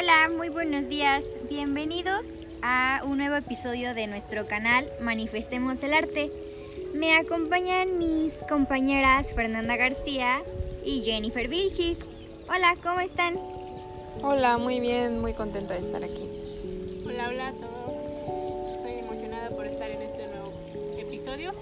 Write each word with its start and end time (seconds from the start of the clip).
Hola, 0.00 0.30
muy 0.34 0.48
buenos 0.48 0.88
días. 0.88 1.36
Bienvenidos 1.50 2.32
a 2.62 3.02
un 3.04 3.18
nuevo 3.18 3.36
episodio 3.36 3.92
de 3.92 4.06
nuestro 4.06 4.46
canal 4.46 4.90
Manifestemos 4.98 5.82
el 5.82 5.92
Arte. 5.92 6.32
Me 6.94 7.14
acompañan 7.14 7.98
mis 7.98 8.32
compañeras 8.48 9.34
Fernanda 9.34 9.76
García 9.76 10.42
y 10.86 11.02
Jennifer 11.02 11.48
Vilchis. 11.48 11.98
Hola, 12.48 12.76
¿cómo 12.82 13.00
están? 13.00 13.38
Hola, 14.22 14.56
muy 14.56 14.80
bien, 14.80 15.20
muy 15.20 15.34
contenta 15.34 15.74
de 15.74 15.80
estar 15.80 16.02
aquí. 16.02 17.02
Hola, 17.04 17.28
hola 17.28 17.48
a 17.48 17.52
todos. 17.52 18.76
Estoy 18.76 18.92
emocionada 19.00 19.50
por 19.50 19.66
estar 19.66 19.90
en 19.90 20.00
este 20.00 20.26
nuevo 20.28 20.50
episodio. 20.98 21.52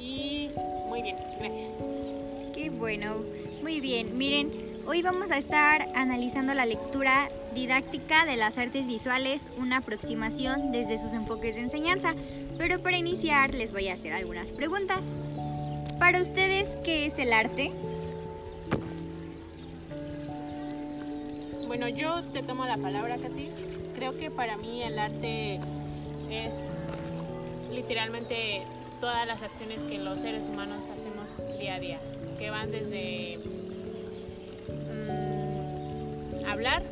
Y 0.00 0.52
muy 0.88 1.02
bien, 1.02 1.16
gracias. 1.38 1.82
Qué 2.54 2.70
bueno, 2.70 3.16
muy 3.60 3.80
bien. 3.80 4.16
Miren, 4.16 4.65
hoy 4.86 5.02
vamos 5.02 5.30
a 5.30 5.38
estar 5.38 5.88
analizando 5.94 6.54
la 6.54 6.64
lectura 6.64 7.28
didáctica 7.54 8.24
de 8.24 8.36
las 8.36 8.56
artes 8.56 8.86
visuales, 8.86 9.48
una 9.58 9.78
aproximación 9.78 10.70
desde 10.70 10.98
sus 10.98 11.12
enfoques 11.12 11.56
de 11.56 11.62
enseñanza. 11.62 12.14
Pero 12.56 12.78
para 12.80 12.96
iniciar 12.96 13.54
les 13.54 13.72
voy 13.72 13.88
a 13.88 13.94
hacer 13.94 14.12
algunas 14.12 14.52
preguntas. 14.52 15.04
Para 15.98 16.20
ustedes, 16.20 16.76
¿qué 16.84 17.06
es 17.06 17.18
el 17.18 17.32
arte? 17.32 17.72
Bueno, 21.66 21.88
yo 21.88 22.22
te 22.32 22.42
tomo 22.42 22.64
la 22.64 22.76
palabra, 22.76 23.16
Katy. 23.16 23.48
Creo 23.94 24.16
que 24.16 24.30
para 24.30 24.56
mí 24.56 24.82
el 24.82 24.98
arte 24.98 25.60
es 26.30 26.54
literalmente 27.72 28.62
todas 29.00 29.26
las 29.26 29.42
acciones 29.42 29.82
que 29.82 29.98
los 29.98 30.20
seres 30.20 30.42
humanos 30.42 30.78
hacemos 30.84 31.58
día 31.58 31.74
a 31.74 31.80
día, 31.80 31.98
que 32.38 32.50
van 32.50 32.70
desde 32.70 33.38
hablar 36.48 36.82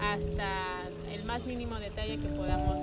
hasta 0.00 0.82
el 1.12 1.24
más 1.24 1.44
mínimo 1.44 1.76
detalle 1.76 2.20
que 2.20 2.28
podamos 2.28 2.76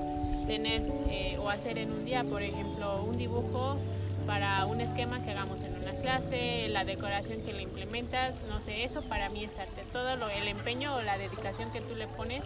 tener 0.48 0.84
eh, 1.10 1.38
o 1.40 1.50
hacer 1.50 1.78
en 1.78 1.92
un 1.92 2.06
día, 2.06 2.24
por 2.24 2.42
ejemplo, 2.42 3.04
un 3.04 3.18
dibujo 3.18 3.78
para 4.26 4.66
un 4.66 4.80
esquema 4.80 5.24
que 5.24 5.32
hagamos 5.32 5.64
en 5.64 5.76
una 5.76 5.94
clase, 6.02 6.68
la 6.70 6.86
decoración 6.86 7.44
que 7.44 7.54
le 7.54 7.64
implementas, 7.64 8.36
no 8.48 8.62
sé, 8.62 8.84
eso 8.84 9.02
para 9.02 9.30
mí 9.30 9.44
es 9.44 9.58
arte. 9.58 9.84
Todo 9.92 10.16
lo, 10.18 10.30
el 10.30 10.48
empeño 10.48 10.96
o 10.96 11.02
la 11.02 11.18
dedicación 11.18 11.72
que 11.72 11.82
tú 11.82 11.96
le 11.96 12.08
pones 12.08 12.44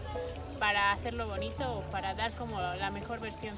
para 0.59 0.91
hacerlo 0.93 1.27
bonito 1.27 1.79
o 1.79 1.81
para 1.91 2.13
dar 2.13 2.31
como 2.33 2.59
la 2.59 2.89
mejor 2.89 3.19
versión. 3.19 3.57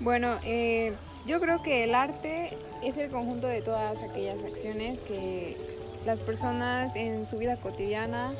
Bueno, 0.00 0.38
eh, 0.42 0.94
yo 1.26 1.38
creo 1.40 1.62
que 1.62 1.84
el 1.84 1.94
arte 1.94 2.56
es 2.82 2.96
el 2.96 3.10
conjunto 3.10 3.46
de 3.46 3.60
todas 3.60 4.02
aquellas 4.02 4.42
acciones 4.42 5.00
que 5.00 5.79
las 6.04 6.20
personas 6.20 6.96
en 6.96 7.26
su 7.26 7.38
vida 7.38 7.56
cotidiana 7.56 8.32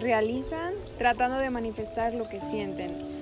realizan 0.00 0.74
tratando 0.98 1.38
de 1.38 1.50
manifestar 1.50 2.14
lo 2.14 2.28
que 2.28 2.40
sienten 2.40 3.16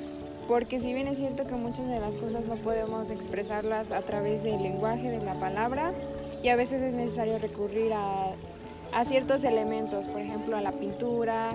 porque 0.49 0.81
si 0.81 0.93
bien 0.93 1.09
es 1.09 1.19
cierto 1.19 1.45
que 1.45 1.55
muchas 1.55 1.87
de 1.89 2.01
las 2.01 2.17
cosas 2.17 2.45
no 2.45 2.57
podemos 2.57 3.11
expresarlas 3.11 3.91
a 3.93 4.03
través 4.03 4.43
del 4.43 4.63
lenguaje, 4.63 5.11
de 5.11 5.25
la 5.25 5.35
palabra, 5.35 5.93
y 6.43 6.49
a 6.49 6.57
veces 6.57 6.83
es 6.83 6.93
necesario 6.93 7.39
recurrir 7.39 7.93
a, 7.95 8.35
ciertos 9.07 9.43
elementos, 9.43 10.07
por 10.07 10.21
ejemplo 10.21 10.57
a 10.57 10.61
la 10.61 10.71
pintura, 10.71 11.53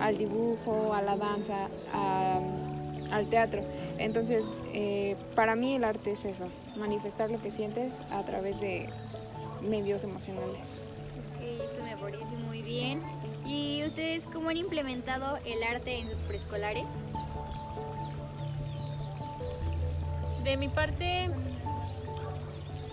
al 0.00 0.18
dibujo, 0.18 0.92
a 0.92 1.02
la 1.02 1.16
danza, 1.16 1.68
al 3.12 3.26
teatro. 3.26 3.62
Entonces, 3.98 4.44
eh, 4.72 5.14
para 5.36 5.54
mí 5.54 5.76
el 5.76 5.84
arte 5.84 6.12
es 6.12 6.24
eso, 6.24 6.46
manifestar 6.76 7.30
lo 7.30 7.40
que 7.40 7.52
sientes 7.52 7.94
a 8.10 8.24
través 8.24 8.60
de 8.60 8.88
medios 9.60 10.02
emocionales. 10.02 10.58
Parece 12.00 12.36
muy 12.36 12.62
bien. 12.62 13.02
¿Y 13.46 13.82
ustedes 13.84 14.26
cómo 14.26 14.48
han 14.48 14.56
implementado 14.56 15.38
el 15.44 15.62
arte 15.62 15.98
en 15.98 16.08
sus 16.08 16.20
preescolares? 16.20 16.86
De 20.44 20.56
mi 20.56 20.68
parte, 20.68 21.28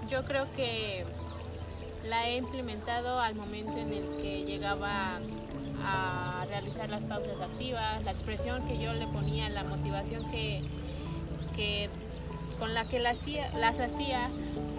yo 0.09 0.23
creo 0.25 0.51
que 0.53 1.06
la 2.03 2.28
he 2.28 2.38
implementado 2.38 3.19
al 3.19 3.35
momento 3.35 3.78
en 3.78 3.94
el 3.94 4.22
que 4.22 4.44
llegaba 4.44 5.19
a 5.84 6.46
realizar 6.50 6.90
las 6.90 7.03
pausas 7.03 7.40
activas, 7.41 8.03
la 8.03 8.12
expresión 8.12 8.66
que 8.67 8.78
yo 8.78 8.94
le 8.94 9.07
ponía, 9.07 9.50
la 9.50 9.63
motivación 9.63 10.29
que, 10.31 11.90
con 12.59 12.73
la 12.73 12.85
que 12.85 13.00
las 13.00 13.19
las 13.56 13.79
hacía, 13.79 14.29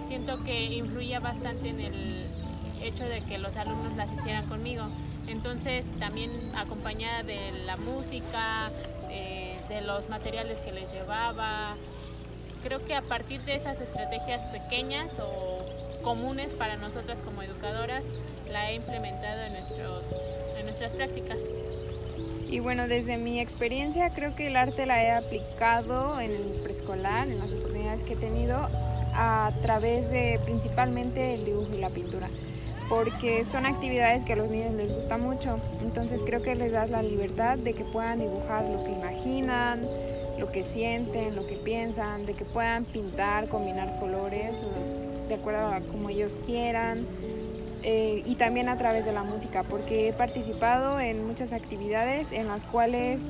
siento 0.06 0.42
que 0.44 0.64
influía 0.64 1.20
bastante 1.20 1.68
en 1.68 1.80
el 1.80 2.26
hecho 2.82 3.04
de 3.04 3.22
que 3.22 3.38
los 3.38 3.54
alumnos 3.56 3.96
las 3.96 4.12
hicieran 4.12 4.46
conmigo. 4.46 4.84
Entonces 5.26 5.84
también 5.98 6.30
acompañada 6.56 7.22
de 7.22 7.52
la 7.66 7.76
música, 7.76 8.70
eh, 9.10 9.58
de 9.68 9.82
los 9.82 10.08
materiales 10.08 10.58
que 10.58 10.72
les 10.72 10.90
llevaba, 10.92 11.76
creo 12.62 12.84
que 12.84 12.94
a 12.94 13.02
partir 13.02 13.40
de 13.42 13.54
esas 13.54 13.80
estrategias 13.80 14.42
pequeñas 14.52 15.10
o 15.20 15.64
comunes 16.02 16.52
para 16.54 16.76
nosotras 16.76 17.20
como 17.22 17.42
educadoras, 17.42 18.04
la 18.50 18.70
he 18.70 18.74
implementado 18.74 19.42
en, 19.42 19.52
nuestros, 19.52 20.04
en 20.56 20.66
nuestras 20.66 20.94
prácticas. 20.94 21.38
Y 22.50 22.60
bueno, 22.60 22.88
desde 22.88 23.18
mi 23.18 23.40
experiencia 23.40 24.10
creo 24.10 24.34
que 24.34 24.46
el 24.46 24.56
arte 24.56 24.86
la 24.86 25.02
he 25.02 25.10
aplicado 25.10 26.18
en 26.20 26.30
el 26.30 26.60
preescolar, 26.62 27.28
en 27.28 27.38
las 27.38 27.52
oportunidades 27.52 28.02
que 28.02 28.14
he 28.14 28.16
tenido, 28.16 28.68
a 29.14 29.52
través 29.62 30.10
de 30.10 30.40
principalmente 30.44 31.34
el 31.34 31.44
dibujo 31.44 31.74
y 31.74 31.78
la 31.78 31.90
pintura, 31.90 32.28
porque 32.88 33.44
son 33.44 33.66
actividades 33.66 34.24
que 34.24 34.32
a 34.32 34.36
los 34.36 34.48
niños 34.48 34.72
les 34.74 34.92
gusta 34.92 35.18
mucho, 35.18 35.60
entonces 35.82 36.22
creo 36.24 36.42
que 36.42 36.54
les 36.54 36.72
das 36.72 36.90
la 36.90 37.02
libertad 37.02 37.58
de 37.58 37.74
que 37.74 37.84
puedan 37.84 38.18
dibujar 38.18 38.64
lo 38.64 38.84
que 38.84 38.92
imaginan, 38.92 39.86
lo 40.38 40.50
que 40.50 40.64
sienten, 40.64 41.36
lo 41.36 41.46
que 41.46 41.56
piensan, 41.56 42.24
de 42.24 42.34
que 42.34 42.44
puedan 42.44 42.84
pintar, 42.84 43.48
combinar 43.48 43.98
colores 43.98 44.56
de 45.28 45.34
acuerdo 45.34 45.66
a 45.68 45.80
como 45.80 46.08
ellos 46.08 46.36
quieran. 46.46 47.06
Eh, 47.84 48.24
y 48.26 48.34
también 48.34 48.68
a 48.68 48.76
través 48.76 49.04
de 49.04 49.12
la 49.12 49.22
música, 49.22 49.62
porque 49.62 50.08
he 50.08 50.12
participado 50.12 50.98
en 50.98 51.24
muchas 51.24 51.52
actividades 51.52 52.32
en 52.32 52.48
las 52.48 52.64
cuales 52.64 53.20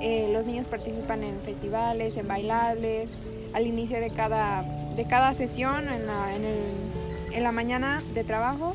eh, 0.00 0.28
los 0.32 0.46
niños 0.46 0.66
participan 0.66 1.22
en 1.22 1.40
festivales, 1.42 2.16
en 2.16 2.26
bailables, 2.26 3.10
al 3.52 3.66
inicio 3.68 4.00
de 4.00 4.10
cada, 4.10 4.62
de 4.96 5.04
cada 5.04 5.32
sesión 5.34 5.88
en 5.88 6.08
la, 6.08 6.34
en, 6.34 6.44
el, 6.44 7.34
en 7.34 7.42
la 7.44 7.52
mañana 7.52 8.02
de 8.14 8.24
trabajo, 8.24 8.74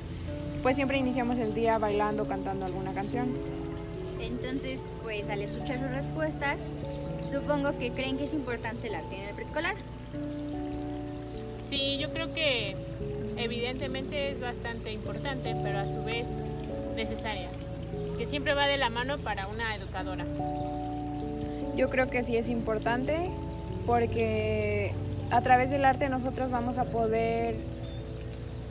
pues 0.62 0.76
siempre 0.76 0.98
iniciamos 0.98 1.38
el 1.38 1.54
día 1.54 1.78
bailando, 1.78 2.28
cantando 2.28 2.66
alguna 2.66 2.94
canción. 2.94 3.30
Entonces, 4.22 4.92
pues 5.04 5.30
al 5.30 5.42
escuchar 5.42 5.80
sus 5.80 5.90
respuestas, 5.92 6.58
Supongo 7.32 7.78
que 7.78 7.92
creen 7.92 8.18
que 8.18 8.26
es 8.26 8.34
importante 8.34 8.88
el 8.88 8.96
arte 8.96 9.16
en 9.16 9.30
el 9.30 9.36
preescolar. 9.36 9.76
Sí, 11.70 12.00
yo 12.00 12.12
creo 12.12 12.34
que 12.34 12.76
evidentemente 13.38 14.32
es 14.32 14.42
bastante 14.42 14.92
importante, 14.92 15.56
pero 15.64 15.80
a 15.80 15.86
su 15.86 16.04
vez 16.04 16.26
necesaria, 16.96 17.50
que 18.18 18.26
siempre 18.26 18.56
va 18.56 18.68
de 18.68 18.78
la 18.78 18.90
mano 18.90 19.20
para 19.20 19.48
una 19.48 19.76
educadora. 19.76 20.26
Yo 21.76 21.92
creo 21.92 22.10
que 22.10 22.24
sí 22.24 22.36
es 22.36 22.50
importante 22.50 23.30
porque 23.86 24.94
a 25.30 25.42
través 25.42 25.70
del 25.70 25.86
arte 25.86 26.10
nosotros 26.10 26.50
vamos 26.50 26.80
a 26.80 26.86
poder 26.86 27.56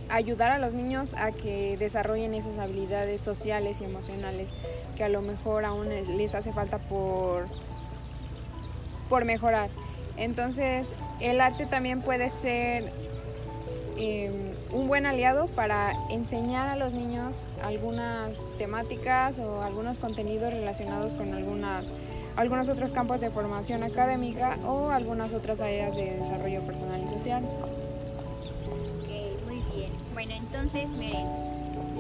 ayudar 0.09 0.53
a 0.53 0.59
los 0.59 0.75
niños 0.75 1.15
a 1.17 1.33
que 1.33 1.77
desarrollen 1.79 2.35
esas 2.35 2.59
habilidades 2.59 3.21
sociales 3.21 3.81
y 3.81 3.85
emocionales 3.85 4.49
que 4.97 5.05
a 5.05 5.09
lo 5.09 5.23
mejor 5.23 5.65
aún 5.65 5.89
les 6.17 6.35
hace 6.35 6.53
falta 6.53 6.79
por 6.79 7.47
por 9.09 9.25
mejorar. 9.25 9.71
Entonces, 10.17 10.93
el 11.21 11.41
arte 11.41 11.67
también 11.67 12.03
puede 12.03 12.31
ser 12.31 12.93
em, 13.97 14.53
un 14.73 14.89
buen 14.89 15.07
aliado 15.07 15.47
para 15.47 15.93
enseñar 16.11 16.69
a 16.69 16.77
los 16.77 16.93
niños 16.93 17.37
algunas 17.63 18.39
temáticas 18.59 19.39
o 19.39 19.63
algunos 19.63 19.99
contenidos 19.99 20.53
relacionados 20.53 21.15
con 21.15 21.33
algunas, 21.35 21.87
algunos 22.37 22.69
otros 22.69 22.93
campos 22.93 23.21
de 23.21 23.31
formación 23.31 23.83
académica 23.83 24.59
o 24.67 24.91
algunas 24.91 25.33
otras 25.33 25.61
áreas 25.61 25.97
de 25.97 26.19
desarrollo 26.19 26.61
personal 26.63 27.03
y 27.03 27.09
social. 27.09 27.43
Bueno, 30.19 30.35
entonces, 30.35 30.89
miren, 30.99 31.29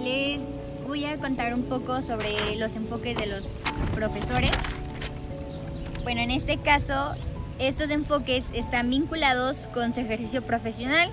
les 0.03 0.41
voy 0.88 1.05
a 1.05 1.19
contar 1.19 1.55
un 1.55 1.62
poco 1.62 2.03
sobre 2.03 2.56
los 2.56 2.75
enfoques 2.75 3.17
de 3.17 3.26
los 3.26 3.47
profesores 3.94 4.50
bueno, 6.03 6.23
en 6.23 6.32
este 6.32 6.56
caso, 6.56 7.15
estos 7.61 7.91
enfoques 7.91 8.47
están 8.55 8.91
vinculados 8.91 9.69
con 9.69 9.93
su 9.93 10.00
ejercicio 10.00 10.43
profesional, 10.43 11.11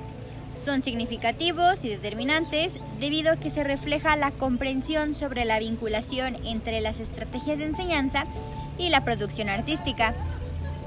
son 0.55 0.81
significativos 0.81 1.85
y 1.85 1.89
determinantes 1.89 2.79
debido 2.99 3.33
a 3.33 3.35
que 3.35 3.49
se 3.49 3.63
refleja 3.63 4.15
la 4.15 4.31
comprensión 4.31 5.13
sobre 5.13 5.45
la 5.45 5.59
vinculación 5.59 6.37
entre 6.45 6.81
las 6.81 6.99
estrategias 6.99 7.59
de 7.59 7.65
enseñanza 7.65 8.25
y 8.79 8.89
la 8.89 9.03
producción 9.03 9.49
artística. 9.49 10.15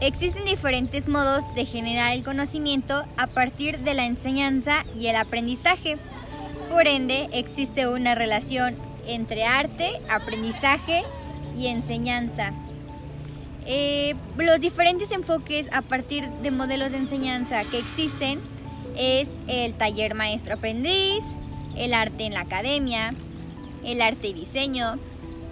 Existen 0.00 0.44
diferentes 0.44 1.08
modos 1.08 1.42
de 1.56 1.64
generar 1.64 2.12
el 2.12 2.22
conocimiento 2.22 3.04
a 3.16 3.26
partir 3.26 3.80
de 3.80 3.94
la 3.94 4.06
enseñanza 4.06 4.84
y 4.96 5.08
el 5.08 5.16
aprendizaje. 5.16 5.98
Por 6.70 6.86
ende, 6.86 7.28
existe 7.32 7.88
una 7.88 8.14
relación 8.14 8.76
entre 9.08 9.44
arte, 9.44 9.90
aprendizaje 10.08 11.02
y 11.56 11.66
enseñanza. 11.66 12.52
Eh, 13.66 14.14
los 14.36 14.60
diferentes 14.60 15.10
enfoques 15.10 15.68
a 15.72 15.82
partir 15.82 16.28
de 16.42 16.52
modelos 16.52 16.92
de 16.92 16.98
enseñanza 16.98 17.64
que 17.64 17.78
existen 17.78 18.38
es 18.96 19.30
el 19.48 19.74
taller 19.74 20.14
maestro 20.14 20.54
aprendiz, 20.54 21.24
el 21.76 21.92
arte 21.92 22.24
en 22.24 22.34
la 22.34 22.42
academia, 22.42 23.14
el 23.84 24.00
arte 24.00 24.28
y 24.28 24.32
diseño, 24.32 24.96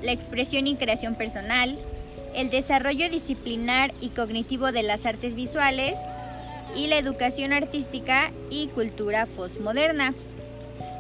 la 0.02 0.12
expresión 0.12 0.68
y 0.68 0.76
creación 0.76 1.16
personal, 1.16 1.76
el 2.36 2.50
desarrollo 2.50 3.08
disciplinar 3.08 3.92
y 4.00 4.10
cognitivo 4.10 4.70
de 4.70 4.82
las 4.82 5.06
artes 5.06 5.34
visuales 5.34 5.98
y 6.76 6.86
la 6.88 6.98
educación 6.98 7.54
artística 7.54 8.30
y 8.50 8.68
cultura 8.68 9.26
postmoderna. 9.26 10.14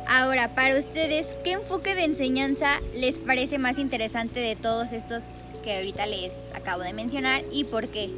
Ahora, 0.08 0.54
para 0.54 0.78
ustedes, 0.78 1.36
¿qué 1.44 1.52
enfoque 1.52 1.94
de 1.94 2.04
enseñanza 2.04 2.80
les 2.94 3.18
parece 3.18 3.58
más 3.58 3.78
interesante 3.78 4.40
de 4.40 4.56
todos 4.56 4.92
estos 4.92 5.24
que 5.62 5.76
ahorita 5.76 6.06
les 6.06 6.50
acabo 6.54 6.82
de 6.82 6.94
mencionar 6.94 7.42
y 7.52 7.64
por 7.64 7.88
qué? 7.88 8.08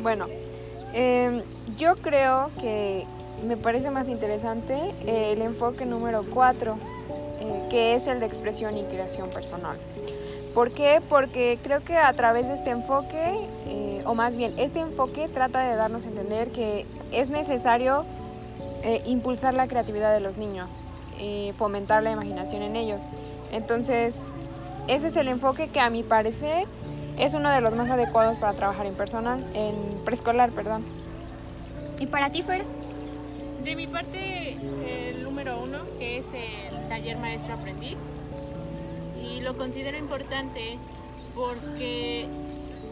Bueno, 0.00 0.28
em, 0.92 1.42
yo 1.76 1.96
creo 1.96 2.50
que 2.60 3.04
me 3.48 3.56
parece 3.56 3.90
más 3.90 4.08
interesante 4.08 4.78
el 5.06 5.40
enfoque 5.42 5.86
número 5.86 6.24
4, 6.32 6.74
eh, 6.74 6.93
que 7.74 7.96
es 7.96 8.06
el 8.06 8.20
de 8.20 8.26
expresión 8.26 8.78
y 8.78 8.84
creación 8.84 9.30
personal. 9.30 9.76
¿Por 10.54 10.70
qué? 10.70 11.02
Porque 11.08 11.58
creo 11.60 11.82
que 11.82 11.96
a 11.96 12.12
través 12.12 12.46
de 12.46 12.54
este 12.54 12.70
enfoque, 12.70 13.48
eh, 13.66 14.04
o 14.06 14.14
más 14.14 14.36
bien, 14.36 14.54
este 14.58 14.78
enfoque 14.78 15.28
trata 15.28 15.68
de 15.68 15.74
darnos 15.74 16.04
a 16.04 16.08
entender 16.08 16.52
que 16.52 16.86
es 17.10 17.30
necesario 17.30 18.04
eh, 18.84 19.02
impulsar 19.06 19.54
la 19.54 19.66
creatividad 19.66 20.14
de 20.14 20.20
los 20.20 20.36
niños, 20.36 20.70
fomentar 21.56 22.04
la 22.04 22.12
imaginación 22.12 22.62
en 22.62 22.76
ellos. 22.76 23.02
Entonces, 23.50 24.20
ese 24.86 25.08
es 25.08 25.16
el 25.16 25.26
enfoque 25.26 25.66
que 25.66 25.80
a 25.80 25.90
mi 25.90 26.04
parecer 26.04 26.68
es 27.18 27.34
uno 27.34 27.50
de 27.50 27.60
los 27.60 27.74
más 27.74 27.90
adecuados 27.90 28.36
para 28.36 28.52
trabajar 28.52 28.86
en 28.86 28.94
personal, 28.94 29.44
en 29.52 29.74
preescolar, 30.04 30.52
perdón. 30.52 30.84
¿Y 31.98 32.06
para 32.06 32.30
ti, 32.30 32.42
Fer? 32.42 32.64
De 33.64 33.76
mi 33.76 33.86
parte, 33.86 34.58
el 34.86 35.22
número 35.22 35.58
uno, 35.58 35.78
que 35.98 36.18
es 36.18 36.26
el 36.34 36.86
taller 36.90 37.16
maestro 37.16 37.54
aprendiz, 37.54 37.96
y 39.18 39.40
lo 39.40 39.56
considero 39.56 39.96
importante 39.96 40.76
porque, 41.34 42.26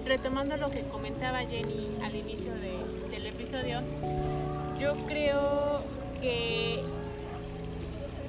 retomando 0.07 0.57
lo 0.57 0.71
que 0.71 0.81
comentaba 0.85 1.41
Jenny 1.41 1.91
al 2.03 2.17
inicio 2.17 2.53
del 3.11 3.27
episodio, 3.27 3.83
yo 4.81 4.95
creo 5.07 5.83
que 6.23 6.81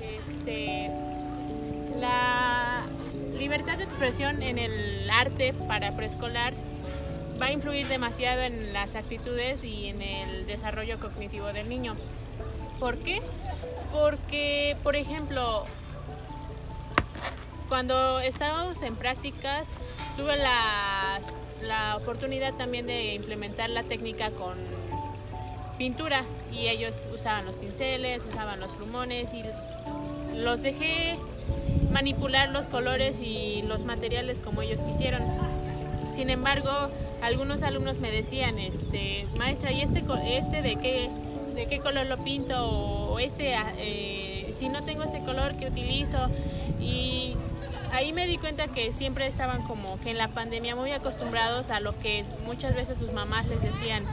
este, 0.01 0.92
la 1.98 2.81
libertad 3.39 3.78
de 3.78 3.86
expresión 3.86 4.44
en 4.44 4.60
el 4.60 5.10
arte 5.10 5.54
para 5.54 5.96
preescolar 5.96 6.54
va 7.44 7.50
a 7.50 7.51
influir 7.51 7.86
demasiado 7.90 8.42
en 8.42 8.72
las 8.72 8.95
actitudes 8.95 9.66
y 9.66 9.88
en 9.90 10.01
el 10.01 10.48
desarrollo 10.48 10.98
cognitivo 10.98 11.48
del 11.48 11.68
niño. 11.68 11.94
¿Por 12.80 12.98
qué? 13.00 13.22
Porque, 13.92 14.78
por 14.81 14.95
ejemplo, 14.95 15.66
cuando 17.68 18.22
estábamos 18.22 18.81
en 18.81 18.95
prácticas, 18.95 19.68
tuve 20.16 20.38
la, 20.38 21.19
la 21.62 21.98
oportunidad 21.98 22.54
también 22.54 22.88
de 22.88 23.13
implementar 23.13 23.69
la 23.69 23.84
técnica 23.84 24.31
con 24.31 24.56
pintura 25.78 26.24
y 26.50 26.69
ellos 26.69 26.96
usaban 27.13 27.44
los 27.44 27.57
pinceles, 27.57 28.22
usaban 28.25 28.62
los 28.62 28.72
plumones 28.72 29.34
y 29.34 29.44
los 30.38 30.62
dejé 30.62 31.18
manipular 31.92 32.51
los 32.51 32.68
colores 32.68 33.18
y 33.19 33.63
los 33.63 33.84
materiales 33.84 34.39
como 34.39 34.62
ellos 34.62 34.80
quisieron. 34.80 35.52
Sin 36.13 36.30
embargo, 36.30 36.69
algunos 37.21 37.63
alumnos 37.63 37.98
me 38.00 38.12
decían, 38.12 38.60
este, 38.60 39.27
maestra, 39.36 39.71
¿y 39.71 39.81
este, 39.81 40.04
este 40.25 40.62
de 40.62 40.75
qué, 40.75 41.10
de 41.56 41.65
qué 41.68 41.80
color 41.80 42.06
lo 42.06 42.18
pinto? 42.24 42.65
O 42.65 43.19
este, 43.19 43.56
ah, 43.56 43.74
eh, 43.77 44.54
si 44.57 44.69
no 44.69 44.83
tengo 44.83 45.04
este 45.04 45.19
color, 45.19 45.56
¿qué 45.56 45.68
utilizo? 45.68 46.27
Y 46.80 47.36
ahí 47.92 48.13
me 48.13 48.27
di 48.27 48.38
cuenta 48.38 48.68
que 48.68 48.94
siempre 48.94 49.27
estaban 49.27 49.63
como 49.63 50.00
que 50.00 50.12
en 50.12 50.18
la 50.18 50.27
pandemia 50.27 50.75
muy 50.75 50.92
acostumbrados 50.92 51.69
a 51.69 51.80
lo 51.80 51.98
que 52.00 52.25
muchas 52.45 52.75
veces 52.75 52.98
sus 52.98 53.12
mamás 53.12 53.48
les 53.48 53.62
decían, 53.62 54.04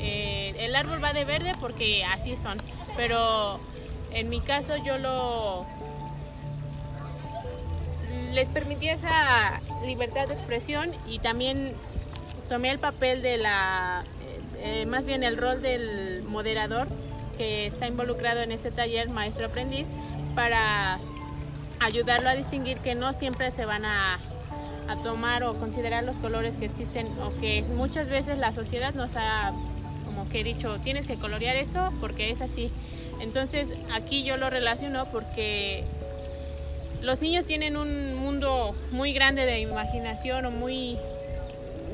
eh, 0.00 0.54
el 0.58 0.74
árbol 0.74 1.02
va 1.02 1.12
de 1.12 1.24
verde 1.24 1.52
porque 1.60 2.04
así 2.04 2.36
son, 2.36 2.58
pero 2.96 3.60
en 4.12 4.28
mi 4.28 4.40
caso 4.40 4.76
yo 4.76 4.98
lo 4.98 5.66
les 8.32 8.48
permitía 8.48 8.94
esa 8.94 9.60
libertad 9.86 10.28
de 10.28 10.34
expresión 10.34 10.90
y 11.08 11.18
también 11.20 11.72
tomé 12.48 12.70
el 12.70 12.78
papel 12.78 13.22
de 13.22 13.38
la, 13.38 14.04
eh, 14.58 14.82
eh, 14.82 14.86
más 14.86 15.06
bien 15.06 15.22
el 15.22 15.36
rol 15.36 15.62
del 15.62 16.22
moderador 16.24 16.88
que 17.36 17.66
está 17.66 17.86
involucrado 17.86 18.40
en 18.40 18.52
este 18.52 18.70
taller 18.70 19.08
maestro 19.08 19.46
aprendiz 19.46 19.88
para 20.34 20.98
ayudarlo 21.80 22.28
a 22.28 22.34
distinguir 22.34 22.78
que 22.78 22.94
no 22.94 23.12
siempre 23.12 23.50
se 23.50 23.64
van 23.64 23.84
a, 23.84 24.18
tomar 25.02 25.42
o 25.42 25.54
considerar 25.54 26.04
los 26.04 26.14
colores 26.16 26.56
que 26.58 26.64
existen 26.64 27.08
o 27.20 27.34
que 27.40 27.64
muchas 27.74 28.08
veces 28.08 28.38
la 28.38 28.52
sociedad 28.52 28.94
nos 28.94 29.16
ha 29.16 29.52
como 30.04 30.28
que 30.28 30.44
dicho 30.44 30.76
tienes 30.78 31.08
que 31.08 31.16
colorear 31.16 31.56
esto 31.56 31.92
porque 32.00 32.30
es 32.30 32.40
así 32.40 32.70
entonces 33.20 33.72
aquí 33.92 34.22
yo 34.22 34.36
lo 34.36 34.48
relaciono 34.48 35.06
porque 35.06 35.82
los 37.06 37.22
niños 37.22 37.46
tienen 37.46 37.76
un 37.76 38.16
mundo 38.16 38.74
muy 38.90 39.12
grande 39.12 39.46
de 39.46 39.60
imaginación 39.60 40.44
o 40.44 40.50
muy 40.50 40.98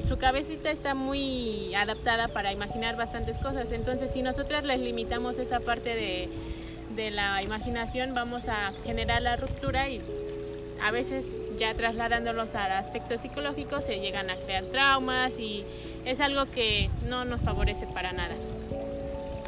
su 0.09 0.17
cabecita 0.17 0.70
está 0.70 0.94
muy 0.94 1.75
adaptada 1.75 2.29
para 2.29 2.50
imaginar 2.50 2.97
bastantes 2.97 3.37
cosas. 3.37 3.70
Entonces, 3.73 4.11
si 4.11 4.23
nosotras 4.23 4.64
les 4.64 4.81
limitamos 4.81 5.38
esa 5.38 5.61
parte 5.61 5.94
de, 5.94 6.29
de 6.97 7.11
la 7.11 7.43
imaginación, 7.43 8.14
vamos 8.14 8.49
a 8.49 8.73
generar 8.85 9.20
la 9.20 9.37
ruptura 9.37 9.91
y 9.91 10.00
a 10.82 10.91
veces 10.91 11.26
ya 11.59 11.75
trasladándolos 11.75 12.55
al 12.55 12.73
aspecto 12.73 13.17
psicológico 13.19 13.82
se 13.82 14.00
llegan 14.00 14.31
a 14.31 14.37
crear 14.37 14.64
traumas 14.64 15.38
y 15.38 15.62
es 16.06 16.20
algo 16.20 16.47
que 16.47 16.88
no 17.06 17.26
nos 17.26 17.43
favorece 17.43 17.87
para 17.87 18.12
nada. 18.12 18.35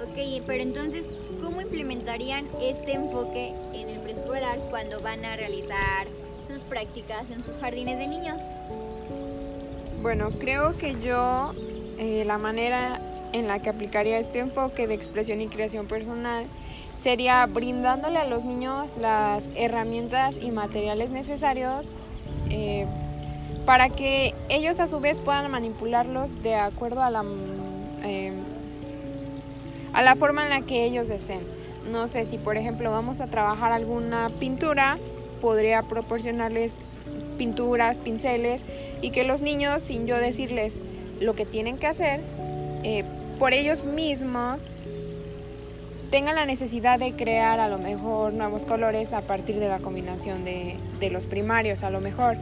Ok, 0.03 0.43
pero 0.47 0.63
entonces, 0.63 1.07
¿cómo 1.45 1.61
implementarían 1.61 2.47
este 2.61 2.95
enfoque 2.95 3.53
en 3.75 3.91
el 3.91 4.01
preescolar 4.01 4.59
cuando 4.71 5.01
van 5.03 5.25
a 5.27 5.37
realizar 5.37 6.07
sus 6.49 6.65
prácticas 6.65 7.31
en 7.31 7.45
sus 7.45 7.55
jardines 7.61 7.99
de 7.99 8.09
niños? 8.09 8.39
Bueno, 10.01 10.31
creo 10.41 10.77
que 10.77 10.97
yo 11.01 11.53
eh, 11.99 12.25
la 12.27 12.39
manera 12.39 13.01
en 13.33 13.47
la 13.47 13.61
que 13.61 13.69
aplicaría 13.69 14.19
este 14.19 14.39
enfoque 14.39 14.87
de 14.87 14.95
expresión 14.95 15.41
y 15.41 15.49
creación 15.49 15.87
personal 15.87 16.47
sería 16.97 17.45
brindándole 17.47 18.19
a 18.19 18.25
los 18.25 18.45
niños 18.45 18.97
las 18.97 19.51
herramientas 19.55 20.39
y 20.41 20.51
materiales 20.51 21.11
necesarios 21.11 21.95
eh, 22.49 22.87
para 23.67 23.91
que 23.91 24.35
ellos 24.49 24.81
a 24.81 24.87
su 24.87 25.01
vez 25.01 25.21
puedan 25.21 25.51
manipularlos 25.51 26.43
de 26.43 26.55
acuerdo 26.55 27.03
a 27.03 27.11
la 27.11 27.23
a 29.95 30.03
la 30.03 30.17
forma 30.17 30.43
en 30.43 30.51
la 30.51 30.61
que 30.61 30.85
ellos 30.85 31.09
deseen. 31.09 31.41
No 31.91 32.09
sé 32.09 32.27
si 32.27 32.37
por 32.37 32.57
ejemplo 32.57 32.91
vamos 32.91 33.21
a 33.21 33.27
trabajar 33.27 33.73
alguna 33.73 34.31
pintura, 34.41 34.99
podría 35.41 35.83
proporcionarles 35.83 36.75
pinturas, 37.39 37.99
pinceles 37.99 38.63
y 39.01 39.11
que 39.11 39.25
los 39.25 39.41
niños, 39.41 39.83
sin 39.83 40.07
yo 40.07 40.17
decirles 40.17 40.81
lo 41.21 41.35
que 41.35 41.47
tienen 41.47 41.79
que 41.79 41.87
hacer, 41.87 42.21
eh, 42.83 43.05
por 43.39 43.53
ellos 43.53 43.85
mismos 43.85 44.61
tengan 46.11 46.37
la 46.37 46.47
necesidad 46.47 46.99
de 46.99 47.13
crear 47.15 47.61
a 47.61 47.69
lo 47.69 47.79
mejor 47.79 48.33
nuevos 48.33 48.67
colores 48.67 49.13
a 49.13 49.23
partir 49.23 49.59
de 49.59 49.69
la 49.69 49.79
combinación 49.79 50.45
de, 50.45 50.77
de 51.01 51.11
los 51.11 51.27
primarios, 51.27 51.83
a 51.83 51.91
lo 51.91 52.01
mejor 52.01 52.37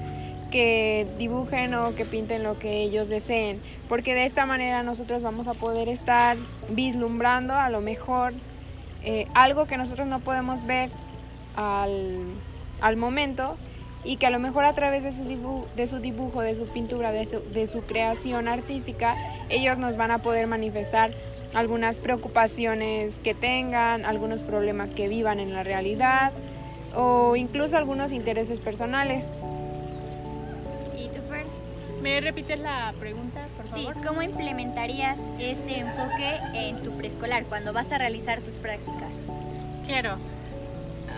que 0.52 1.08
dibujen 1.18 1.74
o 1.74 1.96
que 1.96 2.04
pinten 2.04 2.44
lo 2.44 2.58
que 2.58 2.82
ellos 2.82 3.08
deseen, 3.08 3.60
porque 3.88 4.14
de 4.14 4.26
esta 4.26 4.46
manera 4.46 4.84
nosotros 4.84 5.22
vamos 5.22 5.48
a 5.48 5.54
poder 5.54 5.88
estar 5.88 6.36
vislumbrando 6.68 7.54
a 7.54 7.70
lo 7.70 7.80
mejor 7.80 8.34
eh, 9.02 9.26
algo 9.34 9.66
que 9.66 9.76
nosotros 9.76 10.06
no 10.06 10.20
podemos 10.20 10.64
ver 10.64 10.90
al, 11.56 12.18
al, 12.80 12.96
momento 12.96 13.56
y 14.04 14.16
que 14.16 14.26
a 14.26 14.30
lo 14.30 14.38
mejor 14.38 14.64
a 14.64 14.72
través 14.74 15.02
de 15.02 15.10
su, 15.10 15.24
dibujo, 15.24 15.66
de 15.74 15.86
su 15.86 15.98
dibujo, 15.98 16.42
de 16.42 16.54
su 16.54 16.68
pintura, 16.68 17.10
de 17.10 17.24
su, 17.24 17.40
de 17.52 17.66
su 17.66 17.80
creación 17.82 18.46
artística, 18.46 19.16
ellos 19.48 19.78
nos 19.78 19.96
van 19.96 20.10
a 20.10 20.18
poder 20.18 20.46
manifestar 20.46 21.12
algunas 21.54 21.98
preocupaciones 21.98 23.14
que 23.24 23.34
tengan, 23.34 24.04
algunos 24.04 24.42
problemas 24.42 24.92
que 24.92 25.08
vivan 25.08 25.40
en 25.40 25.52
la 25.54 25.62
realidad 25.62 26.32
o 26.94 27.36
incluso 27.36 27.76
algunos 27.78 28.12
intereses 28.12 28.60
personales. 28.60 29.26
¿Me 32.02 32.20
repites 32.20 32.58
la 32.58 32.92
pregunta, 32.98 33.46
por 33.56 33.68
favor? 33.68 33.94
Sí, 33.94 34.00
¿cómo 34.04 34.22
implementarías 34.22 35.16
este 35.38 35.78
enfoque 35.78 36.40
en 36.52 36.82
tu 36.82 36.96
preescolar 36.96 37.44
cuando 37.44 37.72
vas 37.72 37.92
a 37.92 37.98
realizar 37.98 38.40
tus 38.40 38.56
prácticas? 38.56 39.12
Claro. 39.86 40.16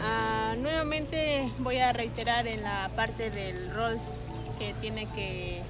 Ah, 0.04 0.54
nuevamente 0.58 1.48
voy 1.60 1.78
a 1.78 1.94
reiterar 1.94 2.46
en 2.46 2.62
la 2.62 2.90
parte 2.94 3.30
del 3.30 3.70
rol 3.70 3.98
que 4.58 4.74
tiene 4.82 5.06
que 5.14 5.62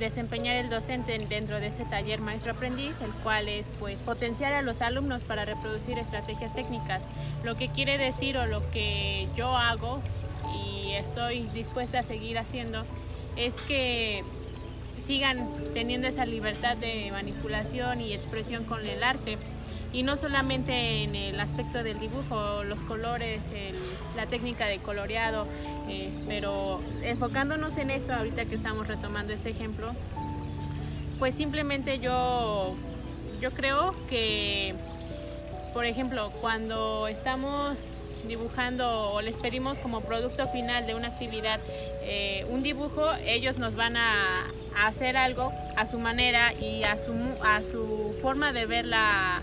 desempeñar 0.00 0.56
el 0.56 0.68
docente 0.68 1.16
dentro 1.28 1.60
de 1.60 1.68
este 1.68 1.84
taller 1.84 2.20
maestro 2.20 2.52
aprendiz, 2.52 3.00
el 3.00 3.12
cual 3.22 3.48
es 3.48 3.68
pues 3.78 3.96
potenciar 3.98 4.52
a 4.52 4.62
los 4.62 4.82
alumnos 4.82 5.22
para 5.22 5.44
reproducir 5.44 5.96
estrategias 5.96 6.52
técnicas. 6.54 7.04
Lo 7.44 7.54
que 7.54 7.68
quiere 7.68 7.98
decir 7.98 8.36
o 8.36 8.46
lo 8.46 8.68
que 8.72 9.28
yo 9.36 9.56
hago 9.56 10.00
y 10.52 10.90
estoy 10.90 11.44
dispuesta 11.54 12.00
a 12.00 12.02
seguir 12.02 12.36
haciendo 12.36 12.84
es 13.36 13.54
que 13.62 14.24
sigan 15.02 15.48
teniendo 15.74 16.08
esa 16.08 16.26
libertad 16.26 16.76
de 16.76 17.10
manipulación 17.12 18.00
y 18.00 18.12
expresión 18.12 18.64
con 18.64 18.84
el 18.84 19.02
arte. 19.02 19.38
Y 19.92 20.02
no 20.02 20.16
solamente 20.16 21.04
en 21.04 21.14
el 21.14 21.38
aspecto 21.38 21.82
del 21.82 21.98
dibujo, 22.00 22.64
los 22.64 22.78
colores, 22.80 23.40
la 24.16 24.26
técnica 24.26 24.66
de 24.66 24.78
coloreado, 24.78 25.46
eh, 25.88 26.10
pero 26.26 26.80
enfocándonos 27.02 27.78
en 27.78 27.90
eso 27.90 28.12
ahorita 28.12 28.46
que 28.46 28.56
estamos 28.56 28.88
retomando 28.88 29.32
este 29.32 29.50
ejemplo, 29.50 29.92
pues 31.18 31.34
simplemente 31.34 31.98
yo, 31.98 32.74
yo 33.40 33.52
creo 33.52 33.94
que, 34.08 34.74
por 35.72 35.86
ejemplo, 35.86 36.30
cuando 36.40 37.08
estamos 37.08 37.88
dibujando 38.24 39.12
o 39.12 39.20
les 39.20 39.36
pedimos 39.36 39.78
como 39.78 40.00
producto 40.00 40.48
final 40.48 40.86
de 40.86 40.94
una 40.94 41.08
actividad 41.08 41.60
eh, 42.02 42.46
un 42.50 42.62
dibujo, 42.62 43.04
ellos 43.24 43.58
nos 43.58 43.74
van 43.74 43.96
a, 43.96 44.44
hacer 44.76 45.16
algo 45.16 45.52
a 45.74 45.86
su 45.86 45.98
manera 45.98 46.52
y 46.52 46.84
a 46.84 46.98
su, 46.98 47.14
a 47.42 47.62
su 47.62 48.14
forma 48.20 48.52
de 48.52 48.66
ver 48.66 48.84
la, 48.84 49.40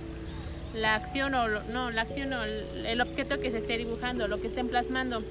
la 0.75 0.93
acción 0.93 1.33
o 1.33 1.47
no, 1.47 1.89
la 1.89 2.01
acción 2.03 2.31
o 2.33 2.43
el 2.43 3.01
objeto 3.01 3.39
que 3.39 3.49
se 3.49 3.57
esté 3.57 3.77
dibujando, 3.77 4.27
lo 4.27 4.39
que 4.39 4.47
estén 4.47 4.67
plasmando. 4.67 5.23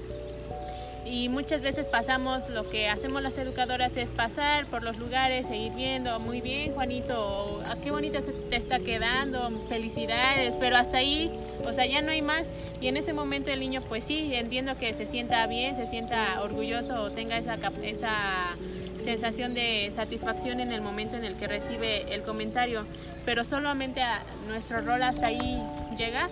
Y 1.13 1.29
muchas 1.29 1.61
veces 1.61 1.85
pasamos, 1.85 2.49
lo 2.49 2.67
que 2.71 2.89
hacemos 2.89 3.21
las 3.21 3.37
educadoras 3.37 3.95
es 3.97 4.09
pasar 4.09 4.65
por 4.65 4.81
los 4.81 4.97
lugares, 4.97 5.45
seguir 5.45 5.71
viendo, 5.73 6.19
muy 6.19 6.41
bien 6.41 6.73
Juanito, 6.73 7.61
a 7.69 7.75
qué 7.75 7.91
bonita 7.91 8.21
te 8.49 8.55
está 8.55 8.79
quedando, 8.79 9.51
felicidades, 9.69 10.55
pero 10.55 10.75
hasta 10.75 10.97
ahí, 10.97 11.29
o 11.67 11.71
sea, 11.71 11.85
ya 11.85 12.01
no 12.01 12.09
hay 12.09 12.23
más. 12.23 12.47
Y 12.81 12.87
en 12.87 12.97
ese 12.97 13.13
momento 13.13 13.51
el 13.51 13.59
niño, 13.59 13.83
pues 13.87 14.05
sí, 14.05 14.33
entiendo 14.33 14.75
que 14.75 14.91
se 14.95 15.05
sienta 15.05 15.45
bien, 15.45 15.75
se 15.75 15.85
sienta 15.85 16.41
orgulloso 16.41 17.03
o 17.03 17.11
tenga 17.11 17.37
esa, 17.37 17.59
esa 17.83 18.55
sensación 19.03 19.53
de 19.53 19.91
satisfacción 19.95 20.61
en 20.61 20.71
el 20.71 20.81
momento 20.81 21.15
en 21.15 21.25
el 21.25 21.35
que 21.35 21.45
recibe 21.45 22.11
el 22.11 22.23
comentario, 22.23 22.87
pero 23.23 23.45
solamente 23.45 24.01
nuestro 24.47 24.81
rol 24.81 25.03
hasta 25.03 25.27
ahí 25.27 25.61
llega, 25.95 26.27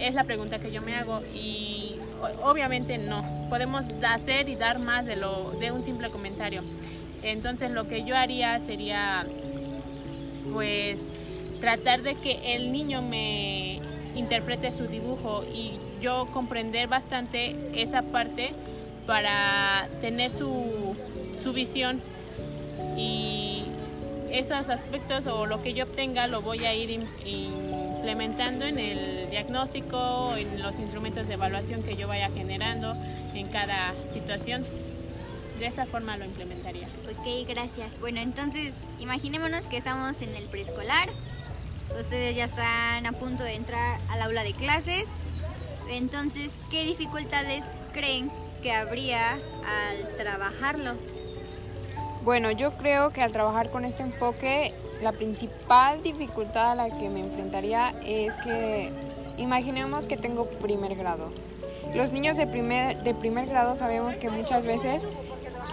es 0.00 0.14
la 0.14 0.24
pregunta 0.24 0.58
que 0.58 0.72
yo 0.72 0.82
me 0.82 0.96
hago 0.96 1.20
y 1.32 1.79
obviamente 2.42 2.98
no, 2.98 3.22
podemos 3.48 3.84
hacer 4.06 4.48
y 4.48 4.56
dar 4.56 4.78
más 4.78 5.06
de, 5.06 5.16
lo, 5.16 5.50
de 5.52 5.72
un 5.72 5.84
simple 5.84 6.10
comentario. 6.10 6.62
Entonces 7.22 7.70
lo 7.70 7.86
que 7.86 8.04
yo 8.04 8.16
haría 8.16 8.58
sería 8.60 9.26
pues 10.52 10.98
tratar 11.60 12.02
de 12.02 12.14
que 12.14 12.54
el 12.54 12.72
niño 12.72 13.02
me 13.02 13.80
interprete 14.14 14.72
su 14.72 14.86
dibujo 14.86 15.44
y 15.52 15.78
yo 16.00 16.26
comprender 16.32 16.88
bastante 16.88 17.56
esa 17.74 18.02
parte 18.02 18.52
para 19.06 19.88
tener 20.00 20.30
su, 20.30 20.96
su 21.42 21.52
visión 21.52 22.00
y 22.96 23.64
esos 24.30 24.68
aspectos 24.68 25.26
o 25.26 25.46
lo 25.46 25.62
que 25.62 25.74
yo 25.74 25.84
obtenga 25.84 26.26
lo 26.26 26.42
voy 26.42 26.64
a 26.64 26.74
ir 26.74 26.90
implementando 28.00 28.64
en 28.64 28.78
el 28.78 29.28
diagnóstico, 29.28 30.34
en 30.34 30.62
los 30.62 30.78
instrumentos 30.78 31.28
de 31.28 31.34
evaluación 31.34 31.82
que 31.82 31.96
yo 31.96 32.08
vaya 32.08 32.30
generando 32.30 32.94
en 33.34 33.48
cada 33.48 33.92
situación. 34.10 34.64
De 35.58 35.66
esa 35.66 35.84
forma 35.84 36.16
lo 36.16 36.24
implementaría. 36.24 36.88
Ok, 37.10 37.46
gracias. 37.46 38.00
Bueno, 38.00 38.20
entonces 38.20 38.72
imaginémonos 39.00 39.66
que 39.66 39.76
estamos 39.76 40.22
en 40.22 40.34
el 40.34 40.46
preescolar. 40.46 41.10
Ustedes 42.00 42.34
ya 42.36 42.46
están 42.46 43.04
a 43.04 43.12
punto 43.12 43.44
de 43.44 43.54
entrar 43.54 44.00
al 44.08 44.22
aula 44.22 44.44
de 44.44 44.54
clases. 44.54 45.04
Entonces, 45.90 46.52
¿qué 46.70 46.84
dificultades 46.84 47.66
creen 47.92 48.32
que 48.62 48.72
habría 48.72 49.32
al 49.34 50.16
trabajarlo? 50.16 50.94
Bueno, 52.22 52.50
yo 52.50 52.72
creo 52.72 53.10
que 53.10 53.22
al 53.22 53.32
trabajar 53.32 53.70
con 53.70 53.86
este 53.86 54.02
enfoque, 54.02 54.74
la 55.00 55.12
principal 55.12 56.02
dificultad 56.02 56.72
a 56.72 56.74
la 56.74 56.90
que 56.90 57.08
me 57.08 57.20
enfrentaría 57.20 57.94
es 58.04 58.34
que 58.44 58.90
imaginemos 59.38 60.06
que 60.06 60.18
tengo 60.18 60.44
primer 60.44 60.96
grado. 60.96 61.30
Los 61.94 62.12
niños 62.12 62.36
de 62.36 62.46
primer, 62.46 63.02
de 63.02 63.14
primer 63.14 63.46
grado 63.46 63.74
sabemos 63.74 64.18
que 64.18 64.28
muchas 64.28 64.66
veces 64.66 65.06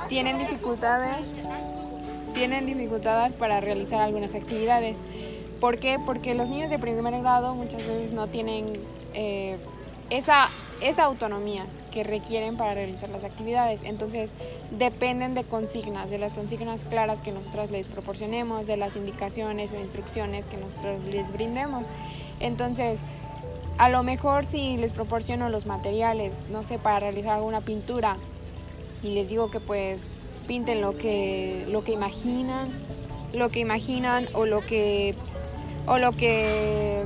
tienen 0.07 0.39
dificultades, 0.39 1.35
tienen 2.33 2.65
dificultades 2.65 3.35
para 3.35 3.59
realizar 3.59 3.99
algunas 3.99 4.33
actividades. 4.33 4.99
¿Por 5.59 5.79
qué? 5.79 5.99
Porque 6.03 6.33
los 6.33 6.47
niños 6.47 6.69
de 6.69 6.79
primer 6.79 7.19
grado 7.19 7.55
muchas 7.55 7.85
veces 7.85 8.13
no 8.13 8.27
tienen 8.27 8.67
eh, 9.13 9.57
esa, 10.09 10.49
esa 10.79 11.03
autonomía 11.03 11.65
requieren 12.03 12.57
para 12.57 12.73
realizar 12.73 13.09
las 13.09 13.23
actividades. 13.23 13.83
Entonces, 13.83 14.33
dependen 14.71 15.33
de 15.33 15.43
consignas, 15.43 16.09
de 16.09 16.17
las 16.17 16.35
consignas 16.35 16.85
claras 16.85 17.21
que 17.21 17.31
nosotras 17.31 17.71
les 17.71 17.87
proporcionemos, 17.87 18.67
de 18.67 18.77
las 18.77 18.95
indicaciones 18.95 19.71
o 19.73 19.79
instrucciones 19.79 20.47
que 20.47 20.57
nosotros 20.57 21.03
les 21.05 21.31
brindemos. 21.31 21.87
Entonces, 22.39 22.99
a 23.77 23.89
lo 23.89 24.03
mejor 24.03 24.45
si 24.45 24.77
les 24.77 24.91
proporciono 24.91 25.49
los 25.49 25.65
materiales, 25.65 26.35
no 26.49 26.63
sé, 26.63 26.79
para 26.79 26.99
realizar 26.99 27.33
alguna 27.33 27.61
pintura 27.61 28.17
y 29.03 29.13
les 29.13 29.29
digo 29.29 29.51
que 29.51 29.59
pues 29.59 30.13
pinten 30.47 30.81
lo 30.81 30.97
que 30.97 31.65
lo 31.67 31.83
que 31.83 31.91
imaginan, 31.91 32.69
lo 33.33 33.49
que 33.49 33.59
imaginan 33.59 34.29
o 34.33 34.45
lo 34.45 34.65
que 34.65 35.13
o 35.85 35.97
lo 35.97 36.11
que 36.13 37.03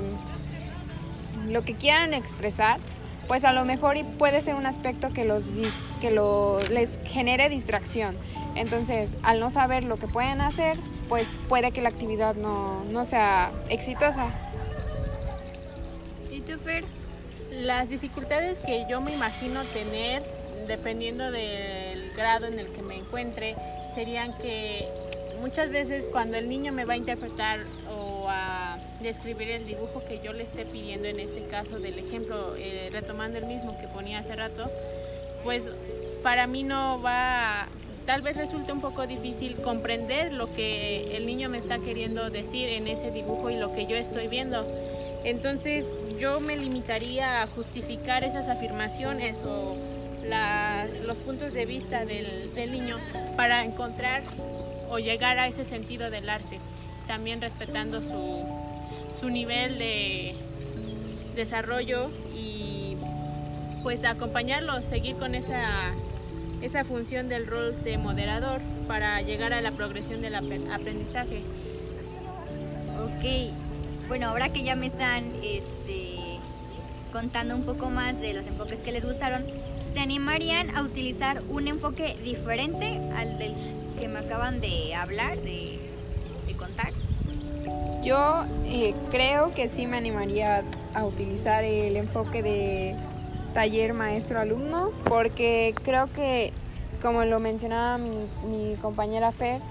lo 1.47 1.63
que 1.63 1.73
quieran 1.75 2.13
expresar, 2.13 2.79
pues 3.31 3.45
a 3.45 3.53
lo 3.53 3.63
mejor 3.63 3.95
puede 4.17 4.41
ser 4.41 4.55
un 4.55 4.65
aspecto 4.65 5.13
que, 5.13 5.23
los, 5.23 5.45
que 6.01 6.11
lo, 6.11 6.59
les 6.69 6.99
genere 7.05 7.47
distracción. 7.47 8.17
Entonces, 8.55 9.15
al 9.23 9.39
no 9.39 9.51
saber 9.51 9.85
lo 9.85 9.95
que 9.95 10.09
pueden 10.09 10.41
hacer, 10.41 10.75
pues 11.07 11.29
puede 11.47 11.71
que 11.71 11.81
la 11.81 11.87
actividad 11.87 12.35
no, 12.35 12.83
no 12.91 13.05
sea 13.05 13.53
exitosa. 13.69 14.25
¿Y 16.29 16.41
tú, 16.41 16.59
Fer? 16.59 16.83
Las 17.53 17.87
dificultades 17.87 18.59
que 18.59 18.85
yo 18.89 18.99
me 18.99 19.13
imagino 19.13 19.63
tener, 19.63 20.23
dependiendo 20.67 21.31
del 21.31 22.11
grado 22.17 22.47
en 22.47 22.59
el 22.59 22.67
que 22.73 22.81
me 22.81 22.97
encuentre, 22.97 23.55
serían 23.95 24.37
que 24.39 24.89
muchas 25.39 25.71
veces 25.71 26.03
cuando 26.11 26.35
el 26.35 26.49
niño 26.49 26.73
me 26.73 26.83
va 26.83 26.95
a 26.95 26.97
interpretar 26.97 27.61
o 27.97 28.27
a 28.29 28.70
describir 29.01 29.49
el 29.49 29.65
dibujo 29.65 30.03
que 30.07 30.19
yo 30.19 30.33
le 30.33 30.43
esté 30.43 30.65
pidiendo, 30.65 31.07
en 31.07 31.19
este 31.19 31.43
caso 31.43 31.79
del 31.79 31.99
ejemplo, 31.99 32.55
eh, 32.57 32.89
retomando 32.91 33.37
el 33.37 33.45
mismo 33.45 33.77
que 33.79 33.87
ponía 33.87 34.19
hace 34.19 34.35
rato, 34.35 34.69
pues 35.43 35.65
para 36.23 36.47
mí 36.47 36.63
no 36.63 37.01
va, 37.01 37.67
tal 38.05 38.21
vez 38.21 38.37
resulte 38.37 38.71
un 38.71 38.81
poco 38.81 39.07
difícil 39.07 39.55
comprender 39.57 40.33
lo 40.33 40.53
que 40.53 41.15
el 41.15 41.25
niño 41.25 41.49
me 41.49 41.57
está 41.57 41.79
queriendo 41.79 42.29
decir 42.29 42.69
en 42.69 42.87
ese 42.87 43.11
dibujo 43.11 43.49
y 43.49 43.57
lo 43.57 43.73
que 43.73 43.87
yo 43.87 43.95
estoy 43.95 44.27
viendo. 44.27 44.65
Entonces 45.23 45.87
yo 46.19 46.39
me 46.39 46.57
limitaría 46.57 47.41
a 47.41 47.47
justificar 47.47 48.23
esas 48.23 48.47
afirmaciones 48.49 49.41
o 49.43 49.75
los 51.05 51.17
puntos 51.17 51.53
de 51.53 51.65
vista 51.65 52.05
del, 52.05 52.53
del 52.53 52.71
niño 52.71 52.97
para 53.35 53.65
encontrar 53.65 54.23
o 54.89 54.99
llegar 54.99 55.39
a 55.39 55.47
ese 55.47 55.65
sentido 55.65 56.09
del 56.09 56.29
arte, 56.29 56.59
también 57.07 57.41
respetando 57.41 58.01
su, 58.01 58.60
su 59.21 59.29
nivel 59.29 59.77
de 59.77 60.33
desarrollo 61.35 62.09
y 62.35 62.97
pues 63.83 64.03
acompañarlo, 64.03 64.81
seguir 64.81 65.15
con 65.15 65.35
esa, 65.35 65.93
esa 66.61 66.83
función 66.83 67.29
del 67.29 67.45
rol 67.45 67.75
de 67.83 67.99
moderador 67.99 68.61
para 68.87 69.21
llegar 69.21 69.53
a 69.53 69.61
la 69.61 69.71
progresión 69.71 70.21
del 70.21 70.35
aprendizaje. 70.35 71.43
Ok, 72.99 74.07
bueno, 74.07 74.27
ahora 74.27 74.49
que 74.49 74.63
ya 74.63 74.75
me 74.75 74.87
están 74.87 75.31
este, 75.43 76.39
contando 77.11 77.55
un 77.55 77.63
poco 77.63 77.91
más 77.91 78.19
de 78.19 78.33
los 78.33 78.47
enfoques 78.47 78.79
que 78.79 78.91
les 78.91 79.05
gustaron, 79.05 79.45
¿se 79.93 79.99
animarían 79.99 80.75
a 80.75 80.81
utilizar 80.81 81.43
un 81.47 81.67
enfoque 81.67 82.17
diferente 82.23 82.99
al 83.15 83.37
del 83.37 83.53
que 83.99 84.07
me 84.07 84.19
acaban 84.19 84.61
de 84.61 84.95
hablar, 84.95 85.39
de, 85.41 85.79
de 86.47 86.53
contar? 86.55 86.91
Yo 88.03 88.45
eh, 88.65 88.95
creo 89.11 89.53
que 89.53 89.67
sí 89.67 89.85
me 89.85 89.97
animaría 89.97 90.63
a 90.95 91.05
utilizar 91.05 91.63
el 91.63 91.95
enfoque 91.95 92.41
de 92.41 92.95
taller 93.53 93.93
maestro-alumno 93.93 94.91
porque 95.03 95.75
creo 95.83 96.07
que, 96.07 96.51
como 97.01 97.23
lo 97.25 97.39
mencionaba 97.39 97.99
mi, 97.99 98.75
compañera 98.81 99.31
Fer, 99.31 99.61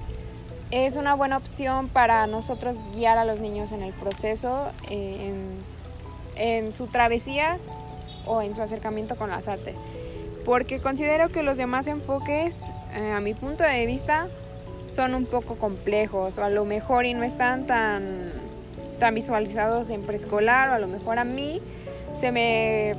es 0.70 0.94
una 0.94 1.14
buena 1.14 1.38
opción 1.38 1.88
para 1.88 2.28
nosotros 2.28 2.76
guiar 2.94 3.18
a 3.18 3.24
los 3.24 3.40
niños 3.40 3.72
en 3.72 3.82
el 3.82 3.92
proceso, 3.92 4.70
eh, 4.88 5.34
en, 6.36 6.72
su 6.72 6.86
travesía 6.86 7.58
o 8.26 8.42
en 8.42 8.54
su 8.54 8.62
acercamiento 8.62 9.16
con 9.16 9.30
las 9.30 9.48
artes. 9.48 9.74
Porque 10.44 10.78
considero 10.78 11.30
que 11.30 11.42
los 11.42 11.56
demás 11.56 11.88
enfoques, 11.88 12.62
eh, 12.94 13.10
a 13.10 13.18
mi 13.18 13.34
punto 13.34 13.64
de 13.64 13.86
vista, 13.86 14.28
son 14.90 15.14
un 15.14 15.26
poco 15.26 15.56
complejos 15.56 16.38
o 16.38 16.44
a 16.44 16.50
lo 16.50 16.64
mejor 16.64 17.06
y 17.06 17.14
no 17.14 17.22
están 17.22 17.66
tan, 17.66 18.32
tan 18.98 19.14
visualizados 19.14 19.90
en 19.90 20.02
preescolar 20.02 20.70
o 20.70 20.72
a 20.72 20.78
lo 20.78 20.88
mejor 20.88 21.18
a 21.18 21.24
mí 21.24 21.60
se 22.18 22.32
me, 22.32 22.96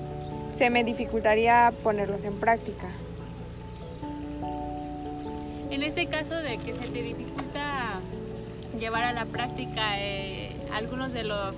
se 0.53 0.69
me 0.69 0.83
dificultaría 0.83 1.73
ponerlos 1.83 2.23
en 2.23 2.39
práctica. 2.39 2.87
En 5.69 5.83
este 5.83 6.07
caso 6.07 6.35
de 6.35 6.57
que 6.57 6.73
se 6.73 6.87
te 6.87 7.01
dificulta 7.01 7.99
llevar 8.79 9.03
a 9.03 9.13
la 9.13 9.25
práctica 9.25 9.99
eh, 9.99 10.51
algunos 10.73 11.13
de 11.13 11.23
los 11.23 11.55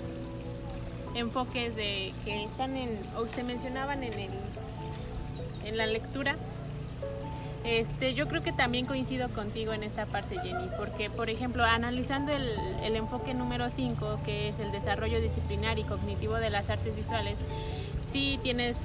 enfoques 1.15 1.75
de 1.75 2.11
que 2.25 2.43
están 2.43 2.75
en 2.75 2.99
o 3.17 3.27
se 3.27 3.43
mencionaban 3.43 4.03
en 4.03 4.13
en 5.65 5.77
la 5.77 5.85
lectura 5.85 6.35
este, 7.63 8.13
yo 8.13 8.27
creo 8.27 8.43
que 8.43 8.51
también 8.51 8.85
coincido 8.85 9.29
contigo 9.29 9.71
en 9.71 9.83
esta 9.83 10.05
parte, 10.05 10.37
Jenny, 10.39 10.69
porque, 10.77 11.09
por 11.09 11.29
ejemplo, 11.29 11.63
analizando 11.63 12.33
el, 12.33 12.95
enfoque 12.95 13.33
número 13.33 13.69
5, 13.69 14.19
que 14.25 14.49
es 14.49 14.59
el 14.59 14.71
desarrollo 14.71 15.21
disciplinar 15.21 15.79
y 15.79 15.83
cognitivo 15.83 16.35
de 16.35 16.49
las 16.49 16.69
artes 16.69 16.95
visuales, 16.95 17.37
sí 18.11 18.37
tienes 18.43 18.75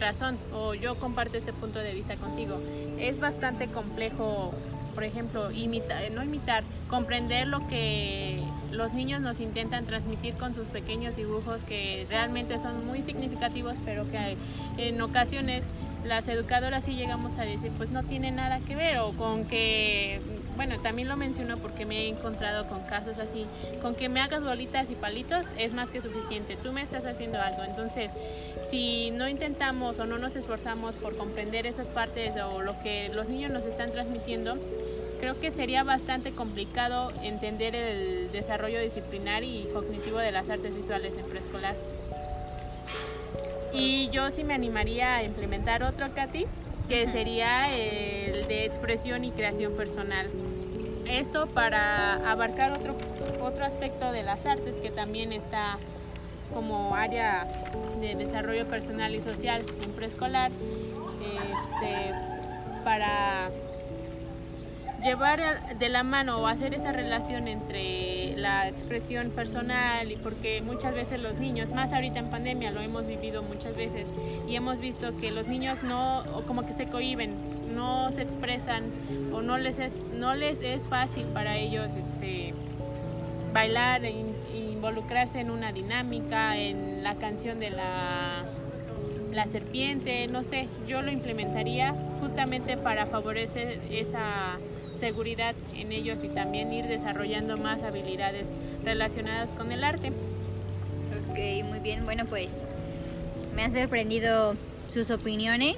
razón, 0.00 0.36
o 0.52 0.74
yo 0.74 0.96
comparto 0.96 1.38
este 1.38 1.52
punto 1.52 1.78
de 1.78 1.94
vista 1.94 2.16
contigo. 2.16 2.60
Es 2.98 3.20
bastante 3.20 3.68
complejo, 3.68 4.52
por 4.94 5.04
ejemplo, 5.04 5.52
imitar, 5.52 6.10
no 6.10 6.24
imitar, 6.24 6.64
comprender 6.88 7.46
lo 7.46 7.66
que 7.68 8.42
los 8.72 8.92
niños 8.94 9.20
nos 9.20 9.38
intentan 9.38 9.86
transmitir 9.86 10.34
con 10.34 10.54
sus 10.54 10.66
pequeños 10.66 11.16
dibujos 11.16 11.62
que 11.62 12.04
realmente 12.10 12.58
son 12.58 12.84
muy 12.84 13.02
significativos, 13.02 13.74
pero 13.84 14.10
que 14.10 14.36
en 14.76 15.00
ocasiones 15.00 15.64
las 16.06 16.28
educadoras 16.28 16.84
sí 16.84 16.94
llegamos 16.94 17.38
a 17.38 17.42
decir, 17.42 17.70
pues 17.76 17.90
no 17.90 18.02
tiene 18.02 18.30
nada 18.30 18.60
que 18.60 18.76
ver, 18.76 18.98
o 18.98 19.12
con 19.12 19.44
que, 19.46 20.20
bueno, 20.56 20.78
también 20.80 21.08
lo 21.08 21.16
menciono 21.16 21.58
porque 21.58 21.84
me 21.84 22.02
he 22.02 22.08
encontrado 22.08 22.66
con 22.66 22.80
casos 22.82 23.18
así, 23.18 23.46
con 23.82 23.94
que 23.94 24.08
me 24.08 24.20
hagas 24.20 24.42
bolitas 24.42 24.90
y 24.90 24.94
palitos 24.94 25.46
es 25.58 25.72
más 25.72 25.90
que 25.90 26.00
suficiente, 26.00 26.56
tú 26.56 26.72
me 26.72 26.82
estás 26.82 27.04
haciendo 27.04 27.40
algo, 27.40 27.62
entonces 27.64 28.10
si 28.70 29.10
no 29.10 29.28
intentamos 29.28 29.98
o 29.98 30.06
no 30.06 30.18
nos 30.18 30.36
esforzamos 30.36 30.94
por 30.94 31.16
comprender 31.16 31.66
esas 31.66 31.86
partes 31.88 32.34
o 32.40 32.62
lo 32.62 32.78
que 32.82 33.10
los 33.14 33.28
niños 33.28 33.50
nos 33.50 33.64
están 33.64 33.92
transmitiendo, 33.92 34.56
creo 35.20 35.40
que 35.40 35.50
sería 35.50 35.82
bastante 35.82 36.32
complicado 36.32 37.12
entender 37.22 37.74
el 37.74 38.30
desarrollo 38.32 38.80
disciplinar 38.80 39.44
y 39.44 39.68
cognitivo 39.72 40.18
de 40.18 40.32
las 40.32 40.50
artes 40.50 40.74
visuales 40.74 41.14
en 41.16 41.24
preescolar. 41.26 41.74
Y 43.72 44.08
yo 44.10 44.30
sí 44.30 44.44
me 44.44 44.54
animaría 44.54 45.16
a 45.16 45.22
implementar 45.22 45.82
otro, 45.82 46.14
Katy, 46.14 46.46
que 46.88 47.08
sería 47.08 47.74
el 47.74 48.46
de 48.46 48.64
expresión 48.64 49.24
y 49.24 49.30
creación 49.32 49.74
personal. 49.74 50.30
Esto 51.06 51.46
para 51.46 52.14
abarcar 52.30 52.72
otro, 52.72 52.96
otro 53.40 53.64
aspecto 53.64 54.10
de 54.12 54.22
las 54.22 54.44
artes 54.46 54.78
que 54.78 54.90
también 54.90 55.32
está 55.32 55.78
como 56.52 56.94
área 56.94 57.46
de 58.00 58.14
desarrollo 58.14 58.66
personal 58.66 59.14
y 59.14 59.20
social 59.20 59.64
en 59.82 59.92
preescolar, 59.92 60.50
este, 61.20 62.12
para 62.84 63.50
llevar 65.06 65.78
de 65.78 65.88
la 65.88 66.02
mano 66.02 66.38
o 66.38 66.48
hacer 66.48 66.74
esa 66.74 66.90
relación 66.90 67.46
entre 67.46 68.36
la 68.36 68.68
expresión 68.68 69.30
personal 69.30 70.10
y 70.10 70.16
porque 70.16 70.62
muchas 70.62 70.94
veces 70.94 71.20
los 71.22 71.34
niños, 71.38 71.72
más 71.72 71.92
ahorita 71.92 72.18
en 72.18 72.30
pandemia 72.30 72.72
lo 72.72 72.80
hemos 72.80 73.06
vivido 73.06 73.44
muchas 73.44 73.76
veces 73.76 74.08
y 74.48 74.56
hemos 74.56 74.80
visto 74.80 75.16
que 75.18 75.30
los 75.30 75.46
niños 75.46 75.82
no 75.84 76.24
o 76.34 76.42
como 76.42 76.66
que 76.66 76.72
se 76.72 76.86
cohiben, 76.86 77.34
no 77.72 78.10
se 78.12 78.22
expresan 78.22 78.90
o 79.32 79.42
no 79.42 79.58
les 79.58 79.78
es 79.78 79.96
no 79.96 80.34
les 80.34 80.60
es 80.60 80.88
fácil 80.88 81.24
para 81.26 81.56
ellos 81.56 81.94
este 81.94 82.52
bailar 83.52 84.04
e 84.04 84.10
involucrarse 84.54 85.38
en 85.40 85.50
una 85.50 85.72
dinámica, 85.72 86.56
en 86.56 87.04
la 87.04 87.14
canción 87.14 87.60
de 87.60 87.70
la 87.70 88.44
la 89.32 89.46
serpiente, 89.46 90.26
no 90.28 90.42
sé, 90.42 90.66
yo 90.88 91.02
lo 91.02 91.12
implementaría 91.12 91.94
justamente 92.20 92.76
para 92.76 93.04
favorecer 93.06 93.80
esa 93.90 94.56
seguridad 94.98 95.54
en 95.74 95.92
ellos 95.92 96.18
y 96.22 96.28
también 96.28 96.72
ir 96.72 96.86
desarrollando 96.86 97.56
más 97.56 97.82
habilidades 97.82 98.46
relacionadas 98.84 99.50
con 99.52 99.72
el 99.72 99.84
arte. 99.84 100.12
Ok, 101.30 101.64
muy 101.64 101.80
bien. 101.80 102.04
Bueno, 102.04 102.26
pues 102.26 102.48
me 103.54 103.62
han 103.62 103.72
sorprendido 103.72 104.56
sus 104.88 105.10
opiniones. 105.10 105.76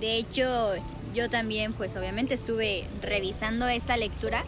De 0.00 0.16
hecho, 0.16 0.74
yo 1.14 1.28
también, 1.28 1.72
pues 1.72 1.96
obviamente 1.96 2.34
estuve 2.34 2.84
revisando 3.02 3.66
esta 3.68 3.96
lectura 3.96 4.44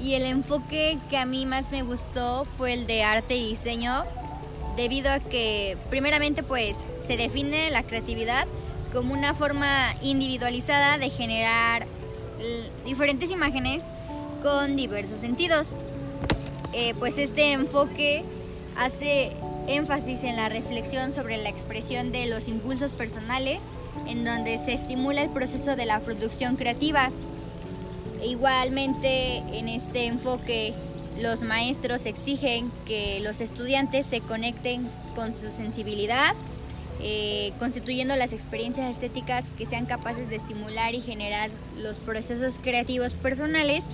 y 0.00 0.14
el 0.14 0.22
enfoque 0.22 0.98
que 1.10 1.18
a 1.18 1.26
mí 1.26 1.44
más 1.46 1.70
me 1.70 1.82
gustó 1.82 2.46
fue 2.56 2.72
el 2.72 2.86
de 2.86 3.02
arte 3.02 3.36
y 3.36 3.50
diseño, 3.50 4.04
debido 4.76 5.10
a 5.10 5.20
que 5.20 5.76
primeramente 5.90 6.42
pues 6.42 6.86
se 7.00 7.16
define 7.16 7.70
la 7.70 7.82
creatividad 7.82 8.46
como 8.92 9.12
una 9.12 9.34
forma 9.34 9.94
individualizada 10.02 10.98
de 10.98 11.10
generar 11.10 11.86
diferentes 12.84 13.30
imágenes 13.30 13.84
con 14.42 14.76
diversos 14.76 15.18
sentidos. 15.18 15.76
Eh, 16.72 16.94
pues 16.98 17.18
este 17.18 17.52
enfoque 17.52 18.24
hace 18.76 19.32
énfasis 19.66 20.24
en 20.24 20.36
la 20.36 20.48
reflexión 20.48 21.12
sobre 21.12 21.36
la 21.38 21.48
expresión 21.48 22.12
de 22.12 22.26
los 22.26 22.48
impulsos 22.48 22.92
personales, 22.92 23.62
en 24.06 24.24
donde 24.24 24.58
se 24.58 24.72
estimula 24.72 25.22
el 25.22 25.30
proceso 25.30 25.76
de 25.76 25.86
la 25.86 26.00
producción 26.00 26.56
creativa. 26.56 27.10
Igualmente, 28.24 29.38
en 29.52 29.68
este 29.68 30.06
enfoque, 30.06 30.74
los 31.20 31.42
maestros 31.42 32.06
exigen 32.06 32.70
que 32.86 33.20
los 33.20 33.40
estudiantes 33.40 34.06
se 34.06 34.20
conecten 34.20 34.88
con 35.14 35.34
su 35.34 35.50
sensibilidad 35.50 36.34
eh, 37.02 37.29
constituyendo 37.58 38.16
las 38.16 38.32
experiencias 38.32 38.90
estéticas 38.90 39.50
que 39.50 39.66
sean 39.66 39.86
capaces 39.86 40.28
de 40.28 40.36
estimular 40.36 40.94
y 40.94 41.00
generar 41.00 41.50
los 41.78 42.00
procesos 42.00 42.58
creativos 42.62 43.14
personales. 43.14 43.86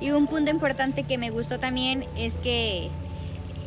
Y 0.00 0.10
un 0.10 0.26
punto 0.26 0.50
importante 0.50 1.04
que 1.04 1.18
me 1.18 1.30
gustó 1.30 1.58
también 1.58 2.04
es 2.16 2.36
que 2.36 2.88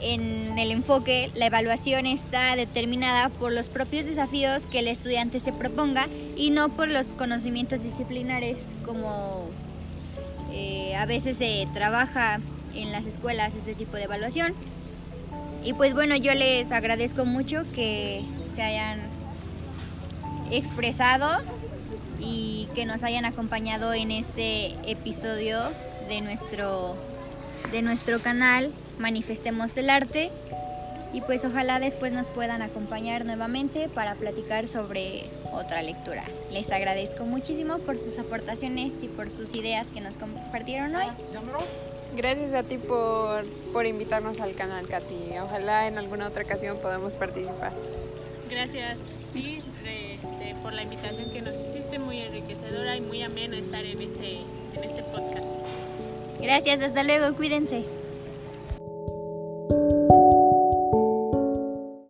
en 0.01 0.58
el 0.58 0.71
enfoque 0.71 1.32
la 1.36 1.45
evaluación 1.45 2.08
está 2.08 2.56
determinada 2.56 3.30
por 3.30 3.51
los 3.51 3.69
propios 3.69 4.06
desafíos 4.06 4.65
que 4.67 4.80
el 4.80 4.88
estudiante 4.88 5.39
se 5.39 5.54
proponga 5.54 6.08
y 6.36 6.49
no 6.49 6.69
por 6.69 6.89
los 6.89 7.08
conocimientos 7.08 7.84
disciplinares 7.84 8.58
como 8.84 9.49
eh, 10.51 10.95
a 10.95 11.06
veces 11.06 11.38
se 11.38 11.67
trabaja 11.73 12.39
en 12.75 12.91
las 12.91 13.06
escuelas 13.06 13.54
este 13.56 13.75
tipo 13.75 13.97
de 13.97 14.04
evaluación. 14.04 14.54
Y 15.63 15.73
pues 15.73 15.93
bueno, 15.93 16.15
yo 16.15 16.34
les 16.34 16.71
agradezco 16.71 17.25
mucho 17.25 17.63
que 17.73 18.23
se 18.49 18.63
hayan 18.63 18.99
expresado 20.52 21.28
y 22.20 22.68
que 22.76 22.86
nos 22.86 23.04
hayan 23.04 23.26
acompañado 23.26 23.94
en 23.94 24.12
este 24.12 24.76
episodio 24.90 25.58
de 26.08 26.22
nuestro, 26.22 26.96
de 27.72 27.82
nuestro 27.82 28.20
canal 28.20 28.72
Manifestemos 29.00 29.76
el 29.78 29.90
Arte. 29.90 30.32
Y 31.14 31.20
pues 31.22 31.44
ojalá 31.44 31.80
después 31.80 32.14
nos 32.14 32.30
puedan 32.30 32.62
acompañar 32.62 33.26
nuevamente 33.26 33.90
para 33.90 34.16
platicar 34.16 34.70
sobre 34.70 35.26
otra 35.52 35.82
lectura. 35.82 36.24
Les 36.52 36.72
agradezco 36.72 37.26
muchísimo 37.26 37.80
por 37.80 37.98
sus 37.98 38.18
aportaciones 38.18 39.04
y 39.04 39.10
por 39.10 39.30
sus 39.30 39.54
ideas 39.54 39.92
que 39.92 40.00
nos 40.00 40.18
compartieron 40.18 40.96
hoy. 40.96 41.08
Gracias 42.16 42.54
a 42.54 42.64
ti 42.64 42.78
por, 42.78 43.46
por 43.74 43.86
invitarnos 43.86 44.40
al 44.40 44.54
canal, 44.56 44.88
Katy. 44.88 45.38
Ojalá 45.44 45.88
en 45.88 45.98
alguna 45.98 46.28
otra 46.28 46.44
ocasión 46.44 46.78
podamos 46.78 47.18
participar. 47.18 47.74
Gracias, 48.50 48.98
sí, 49.34 49.62
por 50.56 50.74
la 50.74 50.84
invitación 50.84 51.30
que 51.32 51.42
nos 51.42 51.56
hiciste, 51.56 52.00
muy 52.00 52.20
enriquecedora 52.20 52.98
y 52.98 53.02
muy 53.02 53.22
ameno 53.22 53.56
estar 53.56 53.86
en 53.86 54.02
este, 54.02 54.40
en 54.76 54.84
este 54.84 55.04
podcast. 55.04 55.48
Gracias, 56.40 56.82
hasta 56.82 57.04
luego, 57.04 57.36
cuídense. 57.36 58.01